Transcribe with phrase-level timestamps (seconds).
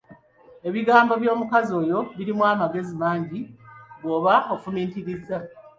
[0.67, 3.39] Ebigambo by'omukazi oyo birimu amagezi mangi
[4.01, 5.37] bwoba ofumiitiriza.